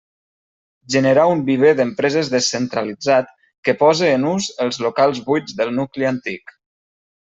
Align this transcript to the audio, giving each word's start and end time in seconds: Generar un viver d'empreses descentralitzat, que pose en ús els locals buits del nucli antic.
Generar 0.95 1.25
un 1.33 1.43
viver 1.49 1.73
d'empreses 1.81 2.33
descentralitzat, 2.37 3.31
que 3.69 3.79
pose 3.85 4.13
en 4.17 4.29
ús 4.35 4.51
els 4.67 4.85
locals 4.89 5.25
buits 5.33 5.59
del 5.63 5.75
nucli 5.81 6.13
antic. 6.17 6.61